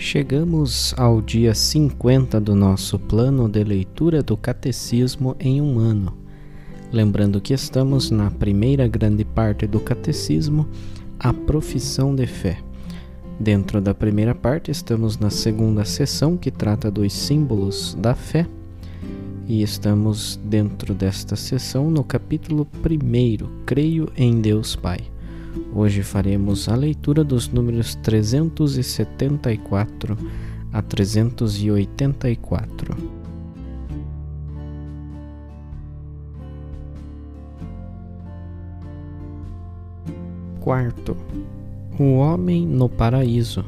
Chegamos 0.00 0.94
ao 0.96 1.20
dia 1.20 1.52
50 1.52 2.40
do 2.40 2.54
nosso 2.54 3.00
plano 3.00 3.48
de 3.48 3.64
leitura 3.64 4.22
do 4.22 4.36
Catecismo 4.36 5.34
em 5.40 5.60
um 5.60 5.80
ano. 5.80 6.16
Lembrando 6.92 7.40
que 7.40 7.52
estamos 7.52 8.08
na 8.08 8.30
primeira 8.30 8.86
grande 8.86 9.24
parte 9.24 9.66
do 9.66 9.80
Catecismo, 9.80 10.68
a 11.18 11.32
profissão 11.32 12.14
de 12.14 12.28
fé. 12.28 12.58
Dentro 13.40 13.80
da 13.80 13.92
primeira 13.92 14.36
parte, 14.36 14.70
estamos 14.70 15.18
na 15.18 15.30
segunda 15.30 15.84
sessão 15.84 16.36
que 16.36 16.52
trata 16.52 16.92
dos 16.92 17.12
símbolos 17.12 17.96
da 18.00 18.14
fé. 18.14 18.46
E 19.48 19.62
estamos 19.64 20.38
dentro 20.44 20.94
desta 20.94 21.34
sessão 21.34 21.90
no 21.90 22.04
capítulo 22.04 22.68
1, 22.84 23.64
Creio 23.66 24.12
em 24.16 24.40
Deus 24.40 24.76
Pai. 24.76 25.00
Hoje 25.74 26.02
faremos 26.02 26.66
a 26.68 26.74
leitura 26.74 27.22
dos 27.22 27.48
números 27.48 27.94
374 27.96 30.16
a 30.72 30.80
384. 30.82 32.96
Quarto, 40.60 41.16
o 41.98 42.16
homem 42.16 42.66
no 42.66 42.88
paraíso. 42.88 43.64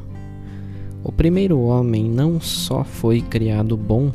O 1.02 1.10
primeiro 1.10 1.58
homem 1.60 2.10
não 2.10 2.38
só 2.40 2.84
foi 2.84 3.22
criado 3.22 3.76
bom, 3.76 4.12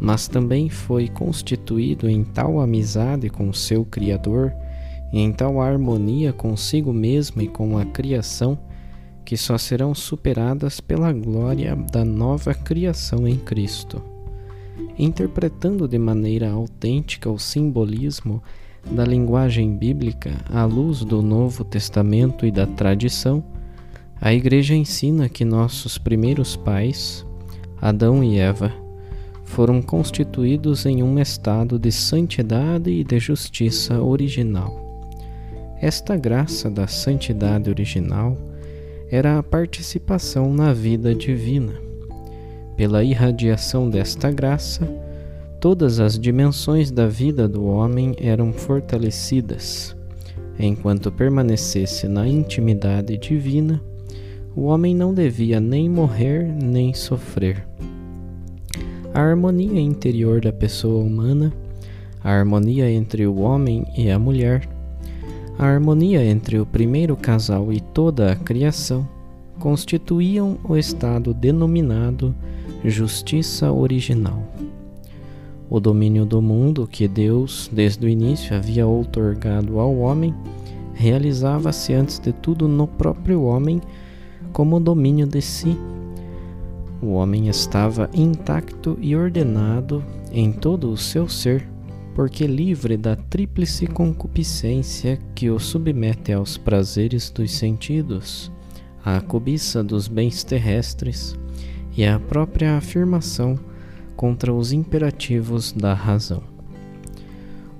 mas 0.00 0.26
também 0.26 0.70
foi 0.70 1.08
constituído 1.08 2.08
em 2.08 2.24
tal 2.24 2.60
amizade 2.60 3.28
com 3.28 3.52
seu 3.52 3.84
Criador 3.84 4.52
em 5.20 5.32
tal 5.32 5.60
harmonia 5.60 6.32
consigo 6.32 6.92
mesmo 6.92 7.40
e 7.40 7.46
com 7.46 7.78
a 7.78 7.84
criação, 7.84 8.58
que 9.24 9.36
só 9.36 9.56
serão 9.56 9.94
superadas 9.94 10.80
pela 10.80 11.12
glória 11.12 11.76
da 11.76 12.04
nova 12.04 12.52
criação 12.52 13.26
em 13.26 13.36
Cristo. 13.36 14.02
Interpretando 14.98 15.86
de 15.86 15.98
maneira 15.98 16.50
autêntica 16.50 17.30
o 17.30 17.38
simbolismo 17.38 18.42
da 18.90 19.04
linguagem 19.04 19.76
bíblica 19.76 20.32
à 20.52 20.64
luz 20.64 21.04
do 21.04 21.22
Novo 21.22 21.64
Testamento 21.64 22.44
e 22.44 22.50
da 22.50 22.66
tradição, 22.66 23.42
a 24.20 24.34
Igreja 24.34 24.74
ensina 24.74 25.28
que 25.28 25.44
nossos 25.44 25.96
primeiros 25.96 26.56
pais, 26.56 27.24
Adão 27.80 28.22
e 28.22 28.38
Eva, 28.38 28.72
foram 29.44 29.80
constituídos 29.80 30.86
em 30.86 31.02
um 31.02 31.18
estado 31.18 31.78
de 31.78 31.92
santidade 31.92 32.90
e 32.90 33.04
de 33.04 33.18
justiça 33.20 34.02
original. 34.02 34.83
Esta 35.80 36.16
graça 36.16 36.70
da 36.70 36.86
santidade 36.86 37.68
original 37.68 38.36
era 39.10 39.38
a 39.38 39.42
participação 39.42 40.52
na 40.52 40.72
vida 40.72 41.14
divina. 41.14 41.72
Pela 42.76 43.04
irradiação 43.04 43.88
desta 43.88 44.30
graça, 44.30 44.88
todas 45.60 46.00
as 46.00 46.18
dimensões 46.18 46.90
da 46.90 47.06
vida 47.06 47.46
do 47.48 47.64
homem 47.64 48.14
eram 48.18 48.52
fortalecidas. 48.52 49.94
Enquanto 50.58 51.10
permanecesse 51.10 52.08
na 52.08 52.26
intimidade 52.26 53.16
divina, 53.16 53.82
o 54.56 54.62
homem 54.62 54.94
não 54.94 55.12
devia 55.12 55.60
nem 55.60 55.88
morrer 55.88 56.44
nem 56.44 56.94
sofrer. 56.94 57.66
A 59.12 59.20
harmonia 59.20 59.80
interior 59.80 60.40
da 60.40 60.52
pessoa 60.52 61.04
humana, 61.04 61.52
a 62.22 62.30
harmonia 62.30 62.90
entre 62.90 63.26
o 63.26 63.38
homem 63.40 63.84
e 63.96 64.10
a 64.10 64.18
mulher, 64.18 64.68
a 65.58 65.66
harmonia 65.66 66.24
entre 66.24 66.58
o 66.58 66.66
primeiro 66.66 67.16
casal 67.16 67.72
e 67.72 67.80
toda 67.80 68.32
a 68.32 68.36
criação 68.36 69.08
constituíam 69.58 70.58
o 70.64 70.76
estado 70.76 71.32
denominado 71.32 72.34
justiça 72.84 73.70
original. 73.72 74.42
O 75.70 75.80
domínio 75.80 76.26
do 76.26 76.42
mundo 76.42 76.88
que 76.90 77.08
Deus, 77.08 77.70
desde 77.72 78.04
o 78.04 78.08
início, 78.08 78.56
havia 78.56 78.86
outorgado 78.86 79.78
ao 79.78 79.96
homem, 79.96 80.34
realizava-se 80.92 81.92
antes 81.94 82.18
de 82.18 82.32
tudo 82.32 82.68
no 82.68 82.86
próprio 82.86 83.42
homem 83.42 83.80
como 84.52 84.78
domínio 84.78 85.26
de 85.26 85.40
si. 85.40 85.76
O 87.00 87.12
homem 87.12 87.48
estava 87.48 88.10
intacto 88.12 88.98
e 89.00 89.16
ordenado 89.16 90.04
em 90.32 90.52
todo 90.52 90.90
o 90.90 90.96
seu 90.96 91.28
ser 91.28 91.73
porque 92.14 92.46
livre 92.46 92.96
da 92.96 93.16
tríplice 93.16 93.86
concupiscência 93.86 95.18
que 95.34 95.50
o 95.50 95.58
submete 95.58 96.32
aos 96.32 96.56
prazeres 96.56 97.28
dos 97.28 97.50
sentidos, 97.52 98.52
à 99.04 99.20
cobiça 99.20 99.82
dos 99.82 100.06
bens 100.06 100.44
terrestres 100.44 101.36
e 101.96 102.06
à 102.06 102.18
própria 102.18 102.76
afirmação 102.76 103.58
contra 104.16 104.52
os 104.54 104.72
imperativos 104.72 105.72
da 105.72 105.92
razão. 105.92 106.42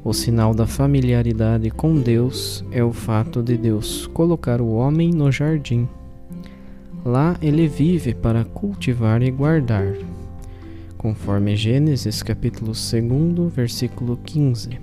O 0.03 0.13
sinal 0.13 0.53
da 0.53 0.67
familiaridade 0.67 1.71
com 1.71 1.99
Deus 1.99 2.65
é 2.71 2.85
o 2.85 2.93
fato 2.93 3.43
de 3.43 3.57
Deus 3.57 4.07
colocar 4.09 4.61
o 4.61 4.75
homem 4.75 5.11
no 5.11 5.33
jardim. 5.33 5.89
Lá 7.05 7.37
ele 7.41 7.67
vive 7.67 8.15
para 8.15 8.45
cultivar 8.45 9.23
e 9.23 9.31
guardar, 9.31 9.95
conforme 11.05 11.55
Gênesis 11.55 12.23
capítulo 12.23 12.73
2, 12.73 13.53
versículo 13.55 14.19
15. 14.25 14.81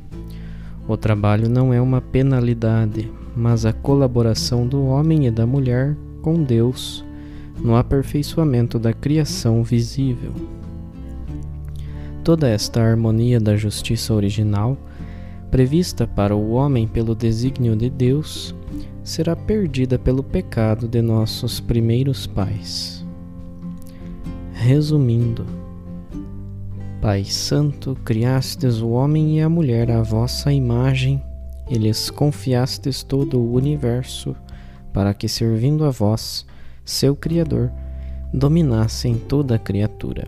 O 0.87 0.95
trabalho 0.95 1.49
não 1.49 1.73
é 1.73 1.81
uma 1.81 1.99
penalidade, 1.99 3.11
mas 3.35 3.65
a 3.65 3.73
colaboração 3.73 4.67
do 4.67 4.85
homem 4.85 5.25
e 5.25 5.31
da 5.31 5.47
mulher 5.47 5.97
com 6.21 6.43
Deus 6.43 7.03
no 7.59 7.75
aperfeiçoamento 7.75 8.77
da 8.77 8.93
criação 8.93 9.63
visível. 9.63 10.31
Toda 12.23 12.47
esta 12.47 12.79
harmonia 12.79 13.39
da 13.39 13.57
justiça 13.57 14.13
original, 14.13 14.77
prevista 15.49 16.05
para 16.05 16.35
o 16.35 16.51
homem 16.51 16.87
pelo 16.87 17.15
desígnio 17.15 17.75
de 17.75 17.89
Deus, 17.89 18.53
será 19.03 19.35
perdida 19.35 19.97
pelo 19.97 20.21
pecado 20.21 20.87
de 20.87 21.01
nossos 21.01 21.59
primeiros 21.59 22.27
pais. 22.27 23.03
Resumindo, 24.53 25.60
Pai 27.01 27.25
Santo, 27.25 27.97
criastes 28.05 28.79
o 28.79 28.89
homem 28.89 29.39
e 29.39 29.41
a 29.41 29.49
mulher 29.49 29.89
à 29.89 30.03
vossa 30.03 30.53
imagem, 30.53 31.19
e 31.67 31.75
lhes 31.75 32.11
confiastes 32.11 33.01
todo 33.01 33.39
o 33.39 33.53
universo, 33.53 34.35
para 34.93 35.11
que, 35.11 35.27
servindo 35.27 35.83
a 35.83 35.89
vós, 35.89 36.45
seu 36.85 37.15
Criador, 37.15 37.71
dominassem 38.31 39.17
toda 39.17 39.55
a 39.55 39.59
criatura. 39.59 40.27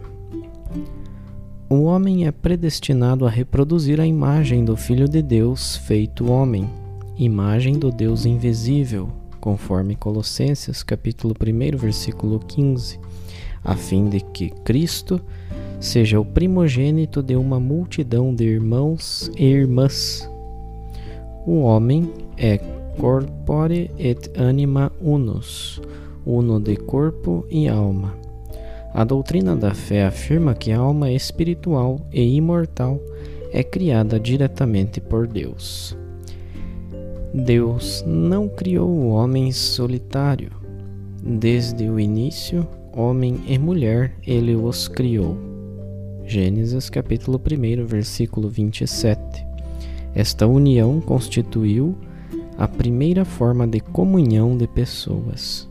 O 1.70 1.84
homem 1.84 2.26
é 2.26 2.32
predestinado 2.32 3.28
a 3.28 3.30
reproduzir 3.30 4.02
a 4.02 4.08
imagem 4.08 4.66
do 4.66 4.76
Filho 4.76 5.08
de 5.08 5.22
Deus 5.22 5.78
feito 5.78 6.32
homem, 6.32 6.68
imagem 7.16 7.78
do 7.78 7.92
Deus 7.92 8.26
invisível, 8.26 9.10
conforme 9.40 9.96
Colossenses 9.96 10.82
capítulo 10.82 11.36
1, 11.40 11.78
versículo 11.78 12.40
15, 12.40 13.00
a 13.64 13.76
fim 13.76 14.10
de 14.10 14.22
que 14.22 14.50
Cristo 14.50 15.22
seja 15.84 16.18
o 16.18 16.24
primogênito 16.24 17.22
de 17.22 17.36
uma 17.36 17.60
multidão 17.60 18.34
de 18.34 18.46
irmãos 18.46 19.30
e 19.38 19.44
irmãs. 19.44 20.30
O 21.46 21.60
homem 21.60 22.10
é 22.38 22.58
corpore 22.98 23.92
et 24.00 24.32
anima 24.40 24.94
unus, 25.02 25.82
uno 26.26 26.58
de 26.62 26.78
corpo 26.78 27.46
e 27.50 27.68
alma. 27.68 28.16
A 28.94 29.04
doutrina 29.04 29.58
da 29.58 29.74
fé 29.74 30.06
afirma 30.06 30.56
que 30.56 30.72
a 30.72 30.80
alma 30.80 31.12
espiritual 31.12 32.00
e 32.14 32.34
imortal 32.34 32.98
é 33.52 33.62
criada 33.62 34.18
diretamente 34.18 35.02
por 35.02 35.28
Deus. 35.28 35.98
Deus 37.34 38.06
não 38.08 38.48
criou 38.48 38.88
o 38.88 39.10
homem 39.10 39.52
solitário. 39.52 40.52
Desde 41.22 41.90
o 41.90 42.00
início, 42.00 42.66
homem 42.96 43.42
e 43.48 43.58
mulher, 43.58 44.14
ele 44.26 44.56
os 44.56 44.88
criou. 44.88 45.53
Gênesis 46.26 46.90
capítulo 46.90 47.40
1, 47.40 47.86
versículo 47.86 48.50
27. 48.50 49.20
Esta 50.16 50.48
união 50.48 51.02
constituiu 51.02 51.96
a 52.58 52.68
primeira 52.68 53.26
forma 53.26 53.68
de 53.68 53.80
comunhão 53.80 54.58
de 54.58 54.66
pessoas. 54.66 55.68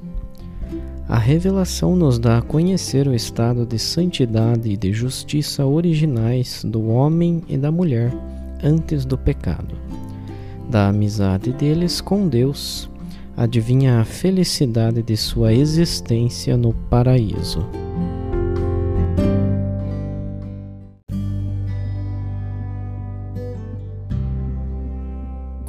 A 1.08 1.19
revelação 1.19 1.96
nos 1.96 2.19
dá 2.19 2.38
a 2.38 2.43
conhecer 2.43 3.08
o 3.08 3.14
estado 3.14 3.64
de 3.66 3.78
santidade 3.78 4.70
e 4.70 4.76
de 4.76 4.93
justiça 4.93 5.64
originais 5.64 6.62
do 6.64 6.88
homem 6.88 7.43
e 7.48 7.56
da 7.56 7.72
mulher 7.72 8.12
antes 8.62 9.05
do 9.05 9.16
pecado. 9.16 9.75
Da 10.70 10.88
amizade 10.88 11.52
deles 11.52 12.00
com 12.00 12.28
Deus, 12.28 12.88
adivinha 13.37 14.00
a 14.00 14.05
felicidade 14.05 15.02
de 15.02 15.16
sua 15.16 15.52
existência 15.52 16.56
no 16.56 16.72
paraíso. 16.72 17.66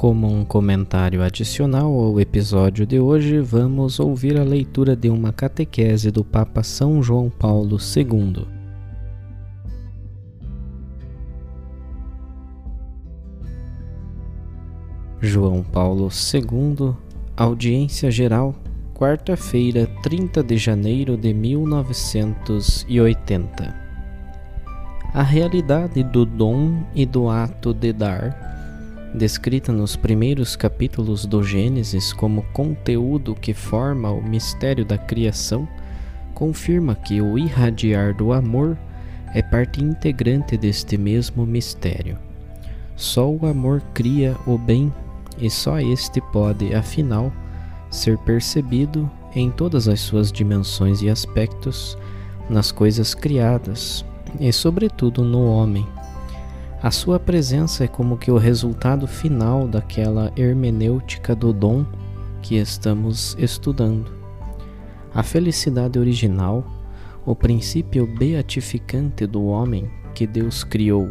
Como 0.04 0.26
um 0.26 0.44
comentário 0.44 1.22
adicional 1.22 1.98
ao 1.98 2.20
episódio 2.20 2.86
de 2.86 3.00
hoje, 3.00 3.40
vamos 3.40 3.98
ouvir 3.98 4.38
a 4.38 4.44
leitura 4.44 4.94
de 4.94 5.08
uma 5.08 5.32
catequese 5.32 6.10
do 6.10 6.22
Papa 6.22 6.62
São 6.62 7.02
João 7.02 7.30
Paulo 7.30 7.78
II. 7.78 8.46
João 15.22 15.62
Paulo 15.62 16.10
II, 16.10 16.92
Audiência 17.34 18.10
Geral, 18.10 18.54
quarta-feira, 18.92 19.86
30 20.02 20.42
de 20.42 20.58
janeiro 20.58 21.16
de 21.16 21.32
1980. 21.32 23.74
A 25.14 25.22
realidade 25.22 26.02
do 26.02 26.26
dom 26.26 26.84
e 26.94 27.06
do 27.06 27.30
ato 27.30 27.72
de 27.72 27.90
dar 27.90 28.53
descrita 29.14 29.72
nos 29.72 29.94
primeiros 29.94 30.56
capítulos 30.56 31.24
do 31.24 31.42
Gênesis 31.42 32.12
como 32.12 32.42
conteúdo 32.52 33.34
que 33.34 33.54
forma 33.54 34.10
o 34.10 34.20
mistério 34.20 34.84
da 34.84 34.98
criação, 34.98 35.68
confirma 36.34 36.96
que 36.96 37.22
o 37.22 37.38
irradiar 37.38 38.12
do 38.12 38.32
amor 38.32 38.76
é 39.32 39.40
parte 39.40 39.82
integrante 39.82 40.56
deste 40.56 40.98
mesmo 40.98 41.46
mistério. 41.46 42.18
Só 42.96 43.30
o 43.30 43.46
amor 43.46 43.80
cria 43.94 44.36
o 44.46 44.58
bem 44.58 44.92
e 45.38 45.48
só 45.48 45.78
este 45.78 46.20
pode, 46.32 46.74
afinal, 46.74 47.32
ser 47.90 48.18
percebido 48.18 49.08
em 49.34 49.50
todas 49.50 49.86
as 49.86 50.00
suas 50.00 50.32
dimensões 50.32 51.02
e 51.02 51.08
aspectos, 51.08 51.96
nas 52.50 52.70
coisas 52.70 53.14
criadas 53.14 54.04
e, 54.38 54.52
sobretudo, 54.52 55.24
no 55.24 55.46
homem 55.46 55.86
a 56.84 56.90
sua 56.90 57.18
presença 57.18 57.84
é 57.84 57.88
como 57.88 58.18
que 58.18 58.30
o 58.30 58.36
resultado 58.36 59.06
final 59.06 59.66
daquela 59.66 60.30
hermenêutica 60.36 61.34
do 61.34 61.50
dom 61.50 61.82
que 62.42 62.56
estamos 62.56 63.34
estudando. 63.38 64.12
A 65.14 65.22
felicidade 65.22 65.98
original, 65.98 66.62
o 67.24 67.34
princípio 67.34 68.06
beatificante 68.06 69.26
do 69.26 69.46
homem 69.46 69.90
que 70.14 70.26
Deus 70.26 70.62
criou, 70.62 71.08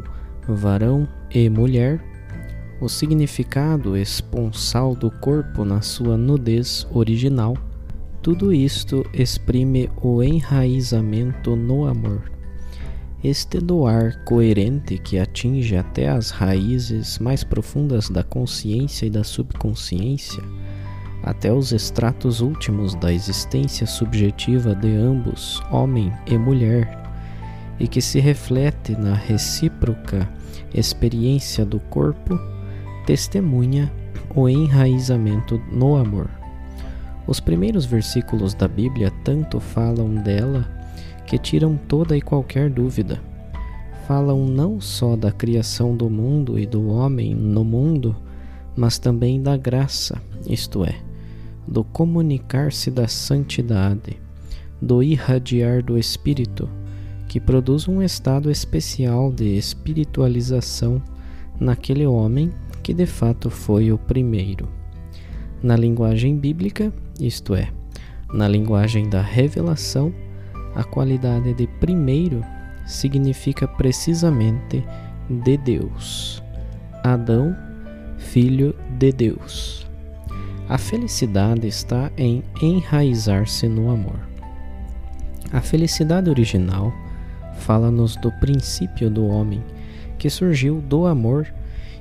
varão 0.48 1.10
e 1.34 1.50
mulher, 1.50 2.00
o 2.80 2.88
significado 2.88 3.98
esponsal 3.98 4.94
do 4.94 5.10
corpo 5.10 5.66
na 5.66 5.81
sua 5.81 6.16
nudez 6.16 6.86
original, 6.92 7.58
tudo 8.22 8.54
isto 8.54 9.04
exprime 9.12 9.90
o 10.04 10.22
enraizamento 10.22 11.56
no 11.56 11.88
amor. 11.88 12.32
Este 13.24 13.62
doar 13.62 14.20
coerente 14.25 14.98
que 14.98 15.18
atinge 15.18 15.78
até 15.78 16.10
as 16.10 16.30
raízes 16.30 17.18
mais 17.20 17.42
profundas 17.42 18.10
da 18.10 18.22
consciência 18.22 19.06
e 19.06 19.10
da 19.10 19.24
subconsciência, 19.24 20.44
até 21.24 21.50
os 21.54 21.72
estratos 21.72 22.42
últimos 22.42 22.96
da 22.96 23.14
existência 23.14 23.88
subjetiva 23.88 24.75
de 24.75 24.94
ambos, 24.94 25.64
homem 25.72 26.12
e 26.28 26.38
mulher, 26.38 27.02
e 27.80 27.88
que 27.88 28.02
se 28.02 28.20
reflete 28.20 28.92
na 28.92 29.14
recíproca 29.14 30.30
experiência 30.74 31.66
do 31.66 31.80
corpo, 31.80 32.38
testemunha 33.06 33.90
o 34.36 34.50
enraizamento 34.50 35.62
no 35.72 35.96
amor. 35.96 36.30
Os 37.26 37.40
primeiros 37.40 37.86
versículos 37.86 38.54
da 38.54 38.68
Bíblia 38.68 39.14
tanto 39.24 39.62
falam 39.62 40.14
dela 40.16 40.82
que 41.25 41.38
tiram 41.38 41.78
toda 41.88 42.16
e 42.16 42.22
qualquer 42.22 42.70
dúvida. 42.70 43.22
Falam 44.08 44.46
não 44.46 44.81
só 44.81 45.16
da 45.16 45.31
criação 45.31 45.96
do 45.96 46.10
mundo 46.10 46.60
e 46.60 46.66
do 46.66 46.90
homem 46.90 47.34
no 47.34 47.64
mundo, 47.64 48.16
mas 48.75 48.98
também 48.98 49.42
da 49.42 49.56
graça, 49.56 50.22
isto 50.48 50.84
é, 50.84 50.96
do 51.68 51.84
comunicar-se 51.84 52.92
da 52.92 53.08
santidade, 53.08 54.18
do 54.81 55.02
irradiar 55.02 55.81
do 55.81 55.98
Espírito, 55.98 56.70
que 57.28 57.40
produz 57.40 57.88
um 57.88 58.02
estado 58.02 58.52
especial 58.52 59.31
de 59.31 59.58
espiritualização 59.58 61.02
naquele 61.60 62.06
homem 62.06 62.52
que 62.81 62.94
de 62.94 63.06
fato 63.06 63.50
foi 63.50 63.92
o 63.92 63.98
primeiro. 63.98 64.68
Na 65.62 65.78
linguagem 65.78 66.38
bíblica, 66.38 66.92
isto 67.19 67.56
é, 67.56 67.69
na 68.34 68.48
linguagem 68.48 69.10
da 69.10 69.22
revelação, 69.22 70.14
a 70.75 70.84
qualidade 70.84 71.54
de 71.54 71.68
primeiro 71.68 72.44
significa 72.86 73.68
precisamente 73.68 74.84
de 75.30 75.57
Deus. 75.57 76.44
Adão, 77.04 77.56
filho 78.18 78.76
de 78.97 79.12
Deus. 79.12 79.88
A 80.68 80.78
felicidade 80.78 81.68
está 81.68 82.12
em 82.18 82.44
enraizar-se 82.62 83.68
no 83.68 83.92
amor. 83.92 84.19
A 85.52 85.62
felicidade 85.62 86.30
original 86.30 86.92
fala-nos 87.57 88.16
do 88.16 88.31
princípio 88.40 89.09
do 89.09 89.28
homem, 89.28 89.64
que 90.18 90.30
surgiu 90.30 90.81
do 90.81 91.06
amor 91.06 91.47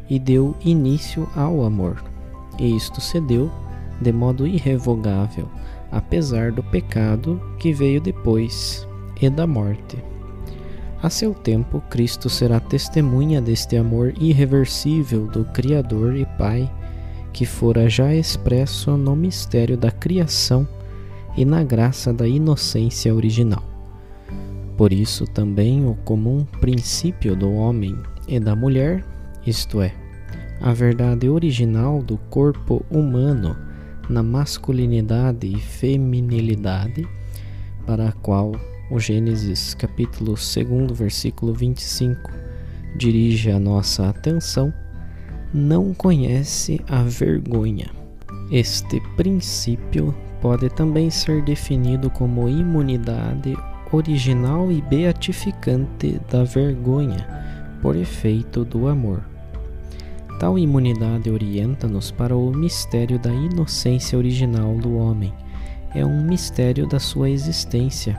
e 0.08 0.18
deu 0.18 0.56
início 0.64 1.28
ao 1.34 1.64
amor. 1.64 2.02
E 2.58 2.76
isto 2.76 3.00
se 3.00 3.20
deu 3.20 3.50
de 4.00 4.12
modo 4.12 4.46
irrevogável 4.46 5.48
apesar 5.92 6.50
do 6.50 6.62
pecado 6.62 7.40
que 7.58 7.72
veio 7.72 8.00
depois 8.00 8.88
e 9.20 9.28
da 9.28 9.46
morte. 9.46 10.02
A 11.02 11.10
seu 11.10 11.34
tempo, 11.34 11.82
Cristo 11.90 12.30
será 12.30 12.58
testemunha 12.58 13.40
deste 13.40 13.76
amor 13.76 14.14
irreversível 14.18 15.26
do 15.26 15.44
Criador 15.46 16.16
e 16.16 16.24
Pai, 16.38 16.70
que 17.32 17.44
fora 17.44 17.88
já 17.88 18.14
expresso 18.14 18.96
no 18.96 19.14
mistério 19.14 19.76
da 19.76 19.90
criação 19.90 20.66
e 21.36 21.44
na 21.44 21.62
graça 21.62 22.12
da 22.12 22.26
inocência 22.26 23.14
original. 23.14 23.62
Por 24.76 24.92
isso, 24.92 25.26
também 25.26 25.84
o 25.86 25.94
comum 26.04 26.44
princípio 26.60 27.36
do 27.36 27.52
homem 27.52 27.98
e 28.28 28.38
da 28.38 28.54
mulher, 28.54 29.04
isto 29.46 29.82
é, 29.82 29.92
a 30.60 30.72
verdade 30.72 31.28
original 31.28 32.00
do 32.00 32.16
corpo 32.16 32.84
humano 32.90 33.56
na 34.08 34.22
masculinidade 34.22 35.46
e 35.46 35.58
feminilidade, 35.58 37.06
para 37.86 38.08
a 38.08 38.12
qual 38.12 38.52
o 38.90 38.98
Gênesis 38.98 39.74
capítulo 39.74 40.34
2, 40.34 40.98
versículo 40.98 41.54
25 41.54 42.30
dirige 42.96 43.50
a 43.50 43.58
nossa 43.58 44.08
atenção, 44.08 44.72
não 45.52 45.94
conhece 45.94 46.80
a 46.88 47.02
vergonha. 47.02 47.90
Este 48.50 49.00
princípio 49.16 50.14
pode 50.40 50.68
também 50.70 51.10
ser 51.10 51.42
definido 51.42 52.10
como 52.10 52.48
imunidade 52.48 53.56
original 53.92 54.70
e 54.70 54.80
beatificante 54.82 56.20
da 56.30 56.44
vergonha, 56.44 57.26
por 57.80 57.96
efeito 57.96 58.64
do 58.64 58.88
amor. 58.88 59.31
Tal 60.38 60.58
imunidade 60.58 61.30
orienta-nos 61.30 62.10
para 62.10 62.36
o 62.36 62.52
mistério 62.52 63.18
da 63.18 63.32
inocência 63.32 64.18
original 64.18 64.76
do 64.76 64.96
homem. 64.96 65.32
É 65.94 66.04
um 66.04 66.24
mistério 66.24 66.86
da 66.86 66.98
sua 66.98 67.30
existência, 67.30 68.18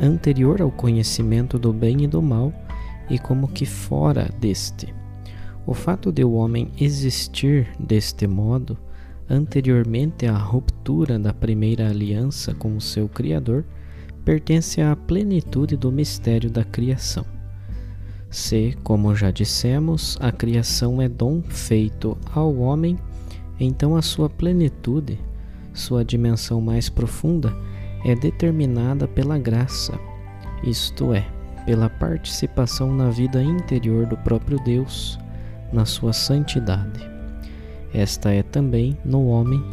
anterior 0.00 0.62
ao 0.62 0.70
conhecimento 0.70 1.58
do 1.58 1.72
bem 1.72 2.04
e 2.04 2.06
do 2.06 2.22
mal, 2.22 2.52
e 3.10 3.18
como 3.18 3.48
que 3.48 3.66
fora 3.66 4.30
deste. 4.40 4.94
O 5.66 5.74
fato 5.74 6.12
de 6.12 6.24
o 6.24 6.32
homem 6.32 6.70
existir 6.78 7.68
deste 7.78 8.26
modo 8.26 8.76
anteriormente 9.28 10.26
à 10.26 10.36
ruptura 10.36 11.18
da 11.18 11.34
primeira 11.34 11.88
aliança 11.88 12.54
com 12.54 12.76
o 12.76 12.80
seu 12.80 13.08
Criador, 13.08 13.64
pertence 14.24 14.80
à 14.80 14.96
plenitude 14.96 15.76
do 15.76 15.92
mistério 15.92 16.50
da 16.50 16.64
criação. 16.64 17.37
Se, 18.30 18.76
como 18.84 19.14
já 19.14 19.30
dissemos, 19.30 20.18
a 20.20 20.30
criação 20.30 21.00
é 21.00 21.08
dom 21.08 21.40
feito 21.42 22.16
ao 22.34 22.54
homem, 22.56 22.98
então 23.58 23.96
a 23.96 24.02
sua 24.02 24.28
plenitude, 24.28 25.18
sua 25.72 26.04
dimensão 26.04 26.60
mais 26.60 26.90
profunda, 26.90 27.54
é 28.04 28.14
determinada 28.14 29.08
pela 29.08 29.38
graça, 29.38 29.98
isto 30.62 31.14
é, 31.14 31.26
pela 31.64 31.88
participação 31.88 32.94
na 32.94 33.08
vida 33.08 33.42
interior 33.42 34.06
do 34.06 34.16
próprio 34.18 34.58
Deus, 34.62 35.18
na 35.72 35.86
sua 35.86 36.12
santidade. 36.12 37.00
Esta 37.94 38.30
é 38.30 38.42
também, 38.42 38.96
no 39.04 39.26
homem, 39.28 39.64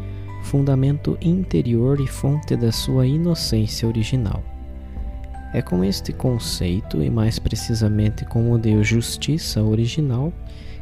fundamento 0.43 1.17
interior 1.21 1.99
e 1.99 2.07
fonte 2.07 2.55
da 2.55 2.71
sua 2.71 3.05
inocência 3.05 3.87
original. 3.87 4.41
É 5.55 5.61
com 5.61 5.85
este 5.85 6.11
conceito, 6.11 7.01
e 7.01 7.09
mais 7.09 7.39
precisamente 7.39 8.25
com 8.25 8.51
o 8.51 8.57
Deus 8.57 8.85
Justiça 8.85 9.63
original, 9.63 10.33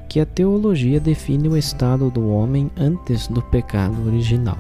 que 0.10 0.20
a 0.20 0.26
teologia 0.26 1.00
define 1.00 1.48
o 1.48 1.56
estado 1.56 2.10
do 2.10 2.28
homem 2.30 2.72
antes 2.76 3.28
do 3.28 3.40
pecado 3.40 4.08
original. 4.08 4.58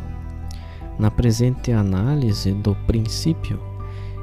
Na 0.99 1.09
presente 1.09 1.71
análise 1.71 2.51
do 2.51 2.75
princípio, 2.85 3.59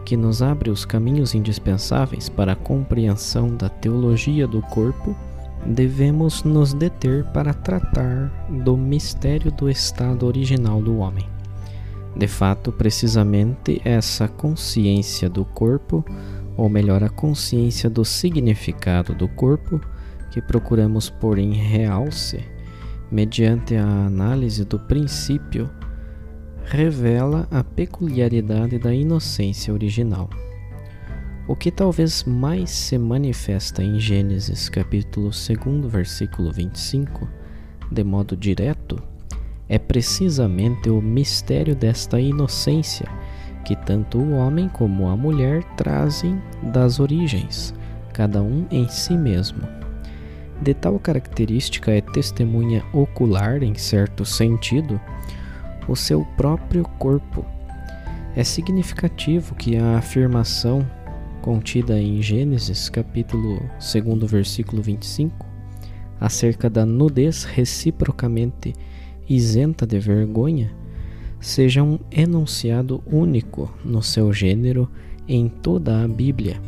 que 0.04 0.16
nos 0.16 0.42
abre 0.42 0.70
os 0.70 0.84
caminhos 0.84 1.34
indispensáveis 1.34 2.28
para 2.28 2.52
a 2.52 2.56
compreensão 2.56 3.56
da 3.56 3.68
teologia 3.68 4.46
do 4.46 4.62
corpo, 4.62 5.12
devemos 5.66 6.44
nos 6.44 6.72
deter 6.72 7.24
para 7.32 7.52
tratar 7.52 8.30
do 8.48 8.76
mistério 8.76 9.50
do 9.50 9.68
estado 9.68 10.24
original 10.24 10.80
do 10.80 10.98
homem. 10.98 11.26
De 12.16 12.26
fato, 12.26 12.72
precisamente 12.72 13.80
essa 13.84 14.26
consciência 14.26 15.28
do 15.28 15.44
corpo, 15.44 16.04
ou 16.56 16.68
melhor, 16.68 17.02
a 17.02 17.08
consciência 17.08 17.88
do 17.88 18.04
significado 18.04 19.14
do 19.14 19.28
corpo, 19.28 19.80
que 20.30 20.42
procuramos 20.42 21.08
pôr 21.08 21.38
em 21.38 21.52
realce, 21.52 22.44
mediante 23.10 23.76
a 23.76 23.84
análise 23.84 24.64
do 24.64 24.78
princípio, 24.78 25.70
revela 26.64 27.48
a 27.50 27.64
peculiaridade 27.64 28.78
da 28.78 28.94
inocência 28.94 29.72
original. 29.72 30.28
O 31.48 31.56
que 31.56 31.70
talvez 31.70 32.22
mais 32.22 32.70
se 32.70 32.96
manifesta 32.96 33.82
em 33.82 33.98
Gênesis 33.98 34.68
capítulo 34.68 35.30
2, 35.30 35.90
versículo 35.90 36.52
25, 36.52 37.28
de 37.90 38.04
modo 38.04 38.36
direto, 38.36 39.09
é 39.70 39.78
precisamente 39.78 40.90
o 40.90 41.00
mistério 41.00 41.76
desta 41.76 42.20
inocência 42.20 43.06
que 43.64 43.76
tanto 43.76 44.18
o 44.18 44.32
homem 44.32 44.68
como 44.68 45.06
a 45.06 45.16
mulher 45.16 45.62
trazem 45.76 46.42
das 46.60 46.98
origens, 46.98 47.72
cada 48.12 48.42
um 48.42 48.66
em 48.68 48.88
si 48.88 49.16
mesmo. 49.16 49.62
De 50.60 50.74
tal 50.74 50.98
característica 50.98 51.92
é 51.92 52.00
testemunha 52.00 52.84
ocular, 52.92 53.62
em 53.62 53.74
certo 53.76 54.24
sentido, 54.24 55.00
o 55.86 55.94
seu 55.94 56.24
próprio 56.36 56.82
corpo. 56.98 57.46
É 58.34 58.42
significativo 58.42 59.54
que 59.54 59.76
a 59.76 59.98
afirmação 59.98 60.84
contida 61.42 61.96
em 62.00 62.20
Gênesis, 62.20 62.88
capítulo 62.88 63.62
2, 63.78 64.28
versículo 64.30 64.82
25, 64.82 65.46
acerca 66.20 66.68
da 66.68 66.84
nudez 66.84 67.44
reciprocamente 67.44 68.74
isenta 69.30 69.86
de 69.86 70.00
vergonha, 70.00 70.72
seja 71.38 71.84
um 71.84 72.00
enunciado 72.10 73.00
único 73.06 73.72
no 73.84 74.02
seu 74.02 74.32
gênero 74.32 74.90
em 75.28 75.48
toda 75.48 76.02
a 76.02 76.08
Bíblia, 76.08 76.60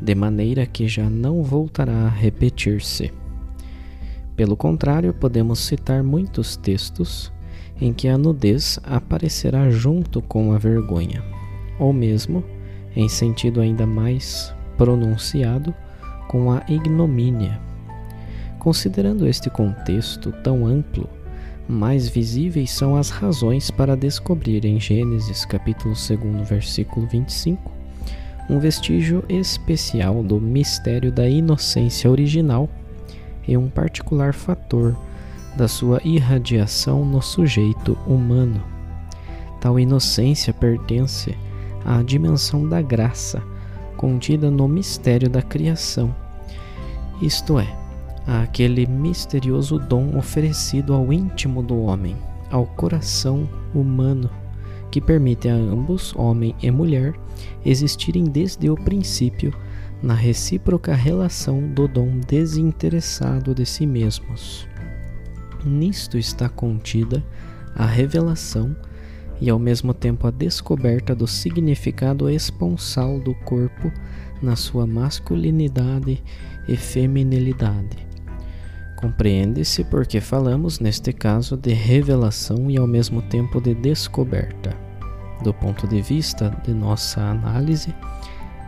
de 0.00 0.14
maneira 0.14 0.64
que 0.64 0.88
já 0.88 1.10
não 1.10 1.42
voltará 1.42 2.06
a 2.06 2.08
repetir-se. 2.08 3.12
Pelo 4.34 4.56
contrário, 4.56 5.12
podemos 5.12 5.58
citar 5.58 6.02
muitos 6.02 6.56
textos 6.56 7.30
em 7.78 7.92
que 7.92 8.08
a 8.08 8.16
nudez 8.16 8.80
aparecerá 8.82 9.68
junto 9.68 10.22
com 10.22 10.52
a 10.54 10.58
vergonha, 10.58 11.22
ou 11.78 11.92
mesmo 11.92 12.42
em 12.96 13.10
sentido 13.10 13.60
ainda 13.60 13.86
mais 13.86 14.54
pronunciado, 14.78 15.74
com 16.28 16.50
a 16.50 16.62
ignomínia. 16.66 17.60
Considerando 18.58 19.26
este 19.26 19.50
contexto 19.50 20.32
tão 20.42 20.66
amplo, 20.66 21.08
mais 21.70 22.08
visíveis 22.08 22.70
são 22.72 22.96
as 22.96 23.10
razões 23.10 23.70
para 23.70 23.96
descobrir 23.96 24.64
em 24.64 24.80
Gênesis 24.80 25.44
capítulo 25.44 25.94
2, 25.94 26.48
versículo 26.48 27.06
25, 27.06 27.70
um 28.48 28.58
vestígio 28.58 29.24
especial 29.28 30.22
do 30.22 30.40
mistério 30.40 31.12
da 31.12 31.28
inocência 31.28 32.10
original 32.10 32.68
e 33.46 33.56
um 33.56 33.68
particular 33.68 34.34
fator 34.34 34.96
da 35.56 35.68
sua 35.68 36.00
irradiação 36.04 37.04
no 37.04 37.22
sujeito 37.22 37.96
humano. 38.06 38.62
Tal 39.60 39.78
inocência 39.78 40.52
pertence 40.52 41.36
à 41.84 42.02
dimensão 42.02 42.68
da 42.68 42.82
graça 42.82 43.42
contida 43.96 44.50
no 44.50 44.66
mistério 44.66 45.30
da 45.30 45.42
criação, 45.42 46.14
isto 47.22 47.58
é, 47.58 47.79
àquele 48.30 48.86
misterioso 48.86 49.76
dom 49.76 50.16
oferecido 50.16 50.94
ao 50.94 51.12
íntimo 51.12 51.64
do 51.64 51.80
homem, 51.82 52.16
ao 52.48 52.64
coração 52.64 53.48
humano, 53.74 54.30
que 54.88 55.00
permite 55.00 55.48
a 55.48 55.54
ambos, 55.54 56.14
homem 56.14 56.54
e 56.62 56.70
mulher, 56.70 57.12
existirem 57.64 58.22
desde 58.22 58.70
o 58.70 58.76
princípio 58.76 59.52
na 60.00 60.14
recíproca 60.14 60.94
relação 60.94 61.60
do 61.72 61.88
dom 61.88 62.20
desinteressado 62.20 63.52
de 63.52 63.66
si 63.66 63.84
mesmos. 63.84 64.68
Nisto 65.64 66.16
está 66.16 66.48
contida 66.48 67.24
a 67.74 67.84
revelação 67.84 68.76
e 69.40 69.50
ao 69.50 69.58
mesmo 69.58 69.92
tempo 69.92 70.28
a 70.28 70.30
descoberta 70.30 71.16
do 71.16 71.26
significado 71.26 72.30
esponsal 72.30 73.18
do 73.18 73.34
corpo 73.34 73.90
na 74.40 74.54
sua 74.54 74.86
masculinidade 74.86 76.22
e 76.68 76.76
feminilidade. 76.76 78.09
Compreende-se 79.00 79.82
porque 79.84 80.20
falamos, 80.20 80.78
neste 80.78 81.12
caso, 81.12 81.56
de 81.56 81.72
revelação 81.72 82.70
e 82.70 82.76
ao 82.76 82.86
mesmo 82.86 83.22
tempo 83.22 83.60
de 83.60 83.74
descoberta. 83.74 84.76
Do 85.42 85.54
ponto 85.54 85.88
de 85.88 86.02
vista 86.02 86.54
de 86.64 86.74
nossa 86.74 87.22
análise, 87.22 87.94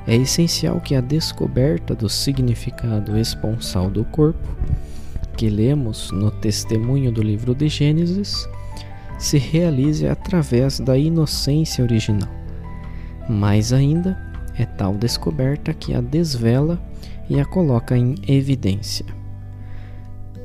é 0.07 0.17
essencial 0.17 0.81
que 0.81 0.95
a 0.95 1.03
descoberta 1.03 1.95
do 1.95 2.09
significado 2.09 3.19
esponsal 3.19 3.91
do 3.91 4.05
corpo, 4.07 4.49
que 5.37 5.51
lemos 5.51 6.11
no 6.11 6.31
testemunho 6.31 7.13
do 7.13 7.23
livro 7.23 7.55
de 7.55 7.69
Gênesis, 7.69 8.49
se 9.19 9.37
realize 9.37 10.07
através 10.09 10.81
da 10.81 10.97
inocência 10.97 11.85
original. 11.85 12.31
Mais 13.29 13.73
ainda, 13.73 14.19
é 14.59 14.65
tal 14.65 14.95
descoberta 14.95 15.75
que 15.75 15.95
a 15.95 16.01
desvela 16.01 16.81
e 17.29 17.39
a 17.39 17.45
coloca 17.45 17.97
em 17.97 18.15
evidência. 18.27 19.07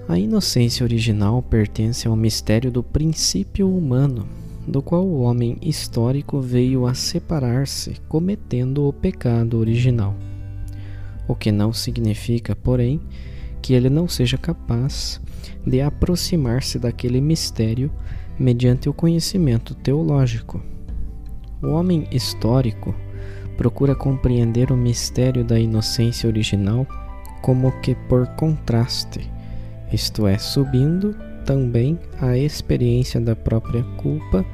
A 0.09 0.17
inocência 0.17 0.85
original 0.85 1.43
pertence 1.43 2.07
ao 2.07 2.15
mistério 2.15 2.71
do 2.71 2.81
princípio 2.81 3.69
humano, 3.69 4.25
do 4.65 4.81
qual 4.81 5.05
o 5.05 5.19
homem 5.19 5.57
histórico 5.61 6.39
veio 6.39 6.87
a 6.87 6.93
separar-se, 6.93 7.95
cometendo 8.07 8.87
o 8.87 8.93
pecado 8.93 9.59
original. 9.59 10.15
O 11.27 11.35
que 11.35 11.51
não 11.51 11.73
significa, 11.73 12.55
porém, 12.55 13.01
que 13.61 13.73
ele 13.73 13.89
não 13.89 14.07
seja 14.07 14.37
capaz 14.37 15.19
de 15.65 15.81
aproximar-se 15.81 16.79
daquele 16.79 17.19
mistério 17.19 17.91
mediante 18.39 18.87
o 18.87 18.93
conhecimento 18.93 19.75
teológico. 19.75 20.63
O 21.61 21.67
homem 21.71 22.07
histórico 22.13 22.95
procura 23.57 23.93
compreender 23.93 24.71
o 24.71 24.77
mistério 24.77 25.43
da 25.43 25.59
inocência 25.59 26.29
original 26.29 26.87
como 27.41 27.73
que 27.81 27.93
por 27.93 28.25
contraste, 28.35 29.29
isto 29.91 30.27
é, 30.27 30.37
subindo 30.37 31.15
também 31.45 31.97
a 32.21 32.37
experiência 32.37 33.19
da 33.21 33.35
própria 33.35 33.83
culpa 33.97 34.45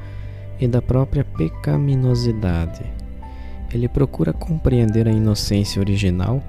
e 0.60 0.68
da 0.68 0.82
própria 0.82 1.24
pecaminosidade. 1.24 2.84
Ele 3.74 3.88
procura 3.88 4.32
compreender 4.32 5.08
a 5.08 5.12
inocência 5.12 5.80
original 5.80 6.42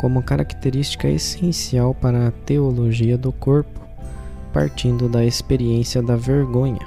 como 0.00 0.22
característica 0.22 1.08
essencial 1.08 1.94
para 1.94 2.28
a 2.28 2.30
teologia 2.30 3.18
do 3.18 3.32
corpo 3.32 3.82
partindo 4.52 5.08
da 5.08 5.24
experiência 5.24 6.02
da 6.02 6.14
vergonha. 6.14 6.86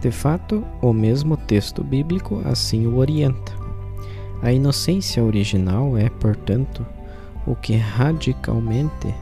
De 0.00 0.10
fato, 0.10 0.64
o 0.82 0.92
mesmo 0.92 1.36
texto 1.36 1.84
bíblico 1.84 2.42
assim 2.44 2.86
o 2.86 2.96
orienta. 2.96 3.52
A 4.42 4.52
inocência 4.52 5.22
original 5.22 5.96
é, 5.96 6.08
portanto, 6.08 6.84
o 7.46 7.54
que 7.54 7.76
radicalmente, 7.76 9.14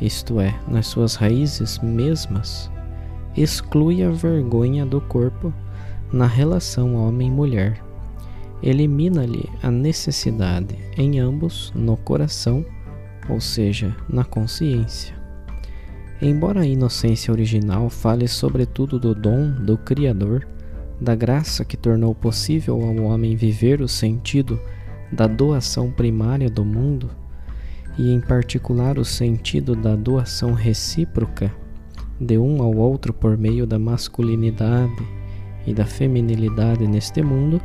isto 0.00 0.40
é, 0.40 0.54
nas 0.68 0.86
suas 0.86 1.14
raízes 1.14 1.78
mesmas, 1.78 2.70
exclui 3.36 4.02
a 4.02 4.10
vergonha 4.10 4.84
do 4.84 5.00
corpo 5.00 5.52
na 6.12 6.26
relação 6.26 6.94
homem-mulher. 6.94 7.82
Elimina-lhe 8.62 9.48
a 9.62 9.70
necessidade 9.70 10.76
em 10.96 11.18
ambos 11.18 11.72
no 11.74 11.96
coração, 11.96 12.64
ou 13.28 13.40
seja, 13.40 13.94
na 14.08 14.24
consciência. 14.24 15.14
Embora 16.20 16.60
a 16.60 16.66
inocência 16.66 17.30
original 17.30 17.90
fale 17.90 18.26
sobretudo 18.26 18.98
do 18.98 19.14
dom 19.14 19.50
do 19.50 19.76
Criador, 19.76 20.46
da 20.98 21.14
graça 21.14 21.64
que 21.64 21.76
tornou 21.76 22.14
possível 22.14 22.80
ao 22.82 22.96
homem 23.04 23.36
viver 23.36 23.82
o 23.82 23.88
sentido 23.88 24.58
da 25.12 25.26
doação 25.26 25.90
primária 25.90 26.48
do 26.48 26.64
mundo, 26.64 27.10
e 27.98 28.12
em 28.12 28.20
particular 28.20 28.98
o 28.98 29.04
sentido 29.04 29.74
da 29.74 29.96
doação 29.96 30.52
recíproca 30.52 31.52
de 32.20 32.38
um 32.38 32.62
ao 32.62 32.74
outro 32.74 33.12
por 33.12 33.36
meio 33.36 33.66
da 33.66 33.78
masculinidade 33.78 35.06
e 35.66 35.74
da 35.74 35.84
feminilidade 35.84 36.86
neste 36.86 37.22
mundo, 37.22 37.60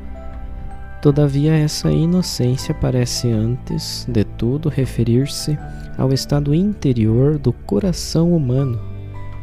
todavia 1.02 1.54
essa 1.54 1.92
inocência 1.92 2.74
parece 2.74 3.30
antes 3.30 4.06
de 4.10 4.24
tudo 4.24 4.70
referir-se 4.70 5.58
ao 5.98 6.12
estado 6.12 6.54
interior 6.54 7.38
do 7.38 7.54
coração 7.54 8.34
humano, 8.36 8.80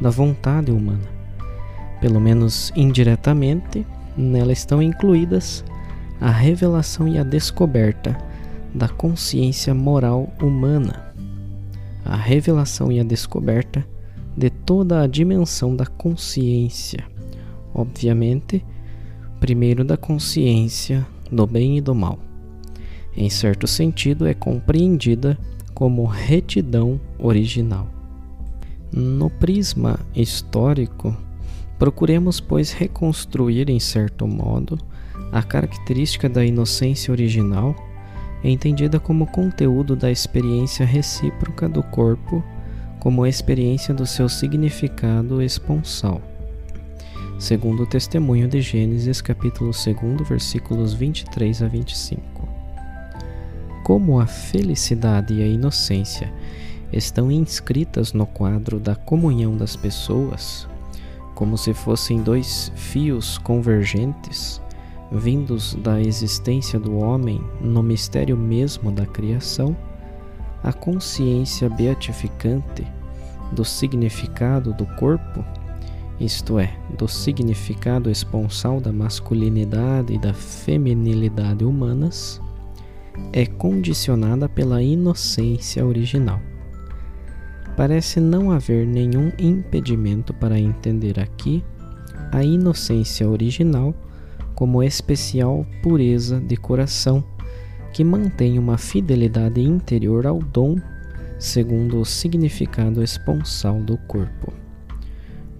da 0.01 0.11
vontade 0.11 0.71
humana. 0.71 1.19
Pelo 2.01 2.21
menos 2.21 2.73
indiretamente, 2.77 3.87
nela 4.17 4.53
estão 4.53 4.83
incluídas 4.83 5.65
a 6.21 6.31
revelação 6.31 7.07
e 7.07 7.19
a 7.19 7.23
descoberta 7.23 8.17
da 8.75 8.89
consciência 8.89 9.75
moral 9.75 10.33
humana, 10.41 11.13
a 12.05 12.17
revelação 12.17 12.91
e 12.93 13.01
a 13.01 13.05
descoberta 13.05 13.87
de 14.37 14.51
toda 14.51 15.03
a 15.03 15.07
dimensão 15.07 15.75
da 15.75 15.87
consciência. 15.87 17.05
Obviamente, 17.75 18.65
primeiro 19.41 19.85
da 19.85 19.97
consciência 19.97 21.07
do 21.31 21.47
bem 21.47 21.79
e 21.79 21.81
do 21.81 21.95
mal. 21.95 22.19
Em 23.17 23.29
certo 23.29 23.67
sentido, 23.67 24.27
é 24.27 24.35
compreendida 24.35 25.39
como 25.75 26.05
retidão 26.05 27.01
original. 27.19 27.89
No 28.93 29.29
prisma 29.29 29.99
histórico, 30.15 31.17
procuremos, 31.79 32.41
pois, 32.41 32.73
reconstruir 32.73 33.69
em 33.69 33.79
certo 33.79 34.27
modo 34.27 34.79
a 35.31 35.43
característica 35.43 36.29
da 36.29 36.45
inocência 36.45 37.13
original, 37.13 37.75
entendida 38.43 39.01
como 39.01 39.27
conteúdo 39.27 39.97
da 39.97 40.11
experiência 40.11 40.85
recíproca 40.85 41.69
do 41.69 41.83
corpo, 41.83 42.43
como 43.01 43.27
experiência 43.27 43.95
do 43.95 44.07
seu 44.07 44.29
significado 44.29 45.43
esponsal. 45.43 46.21
Segundo 47.39 47.85
o 47.85 47.87
testemunho 47.87 48.49
de 48.49 48.61
Gênesis, 48.61 49.21
capítulo 49.21 49.71
2, 49.71 50.29
versículos 50.29 50.93
23 50.93 51.63
a 51.63 51.69
25 51.69 52.39
como 53.89 54.21
a 54.21 54.27
felicidade 54.27 55.33
e 55.33 55.43
a 55.43 55.47
inocência 55.47 56.31
estão 56.93 57.33
inscritas 57.33 58.13
no 58.13 58.27
quadro 58.27 58.79
da 58.79 58.95
comunhão 58.95 59.57
das 59.57 59.77
pessoas, 59.77 60.69
como 61.35 61.57
se 61.57 61.73
fossem 61.73 62.23
dois 62.23 62.71
fios 62.77 63.39
convergentes 63.39 64.61
vindos 65.11 65.75
da 65.77 66.01
existência 66.01 66.79
do 66.79 66.97
homem 66.99 67.41
no 67.61 67.83
mistério 67.83 68.37
mesmo 68.37 68.93
da 68.93 69.07
criação, 69.07 69.77
a 70.63 70.73
consciência 70.73 71.69
beatificante 71.69 72.87
do 73.53 73.65
significado 73.65 74.73
do 74.75 74.85
corpo, 74.97 75.45
isto 76.21 76.59
é, 76.59 76.77
do 76.99 77.09
significado 77.09 78.11
esponsal 78.11 78.81
da 78.81 78.93
masculinidade 78.93 80.15
e 80.15 80.19
da 80.19 80.35
feminilidade 80.35 81.65
humanas, 81.65 82.41
é 83.33 83.47
condicionada 83.47 84.49
pela 84.49 84.83
inocência 84.83 85.85
original. 85.87 86.41
Parece 87.77 88.21
não 88.21 88.51
haver 88.51 88.87
nenhum 88.87 89.31
impedimento 89.39 90.35
para 90.35 90.59
entender 90.59 91.19
aqui 91.21 91.65
a 92.33 92.43
inocência 92.43 93.29
original 93.29 93.95
como 94.59 94.83
especial 94.83 95.65
pureza 95.81 96.41
de 96.41 96.57
coração 96.57 97.23
que 97.93 98.03
mantém 98.03 98.59
uma 98.59 98.77
fidelidade 98.77 99.61
interior 99.61 100.27
ao 100.27 100.41
dom 100.41 100.75
segundo 101.39 102.01
o 102.01 102.05
significado 102.05 103.01
esponsal 103.01 103.81
do 103.81 103.97
corpo. 103.97 104.53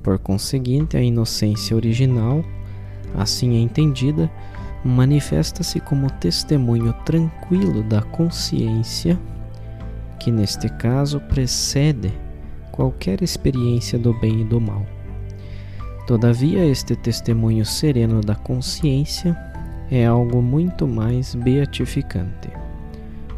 Por 0.03 0.19
conseguinte, 0.19 0.97
a 0.97 1.01
inocência 1.01 1.77
original, 1.77 2.45
assim 3.15 3.63
entendida, 3.63 4.29
manifesta-se 4.85 5.79
como 5.79 6.11
testemunho 6.11 6.93
tranquilo 7.05 7.85
da 7.85 8.03
consciência, 8.03 9.17
que 10.19 10.33
neste 10.33 10.69
caso 10.71 11.21
precede 11.21 12.13
qualquer 12.73 13.23
experiência 13.23 13.97
do 13.97 14.13
bem 14.13 14.41
e 14.41 14.45
do 14.45 14.61
mal. 14.61 14.85
Todavia, 16.09 16.65
este 16.65 16.97
testemunho 16.97 17.67
sereno 17.67 18.23
da 18.23 18.35
consciência 18.35 19.37
é 19.91 20.07
algo 20.07 20.41
muito 20.41 20.89
mais 20.89 21.35
beatificante. 21.35 22.49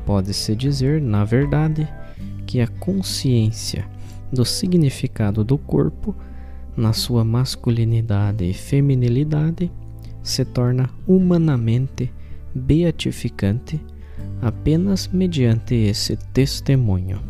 Pode-se 0.07 0.55
dizer, 0.55 1.03
na 1.03 1.25
verdade, 1.25 1.89
que 2.47 2.61
a 2.61 2.69
consciência 2.69 3.85
do 4.33 4.45
significado 4.45 5.43
do 5.43 5.59
corpo, 5.59 6.15
na 6.77 6.93
sua 6.93 7.25
masculinidade 7.25 8.45
e 8.45 8.55
feminilidade, 8.55 9.69
se 10.23 10.45
torna 10.45 10.89
humanamente 11.09 12.09
beatificante 12.55 13.81
apenas 14.41 15.09
mediante 15.09 15.75
esse 15.75 16.17
testemunho. 16.33 17.30